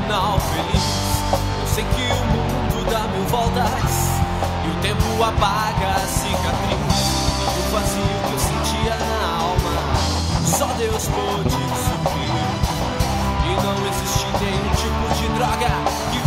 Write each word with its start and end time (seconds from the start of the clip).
final 0.00 0.38
feliz. 0.40 0.84
Eu 1.60 1.66
sei 1.66 1.84
que 1.84 2.02
o 2.02 2.24
mundo 2.26 2.90
dá 2.90 3.00
mil 3.08 3.24
voltas 3.26 3.92
e 4.64 4.68
o 4.68 4.74
tempo 4.80 5.22
apaga 5.22 5.96
a 5.96 6.06
cicatriz. 6.06 7.20
E 7.40 7.60
o 7.60 7.72
vazio 7.72 8.02
que 8.26 8.32
eu 8.32 8.38
sentia 8.38 8.96
na 8.96 9.36
alma, 9.38 9.76
só 10.44 10.66
Deus 10.78 11.08
pôde 11.08 11.50
suprir. 11.50 12.30
E 13.44 13.52
não 13.62 13.76
existe 13.86 14.26
nenhum 14.40 14.70
tipo 14.74 15.04
de 15.14 15.26
droga 15.34 15.70
que 16.12 16.18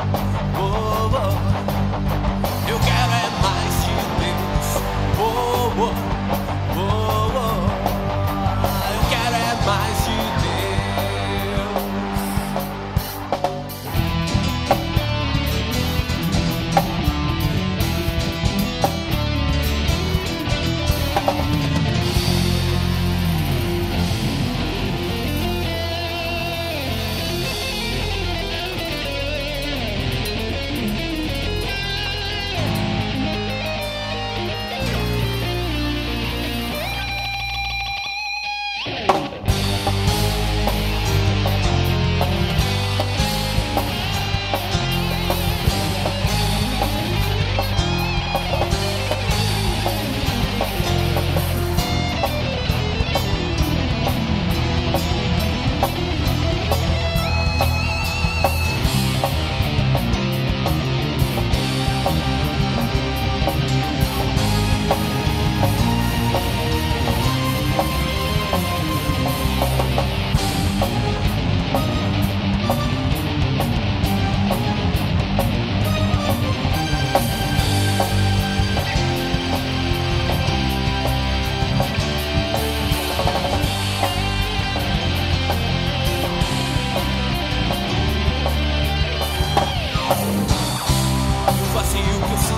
Whoa, 0.00 1.10
whoa. 1.10 1.49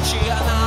Luciana 0.03 0.62